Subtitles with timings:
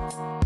[0.00, 0.39] Bye.